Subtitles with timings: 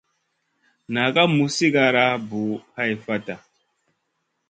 [0.93, 3.35] Naʼ ka muz sigara buʼu hai fata.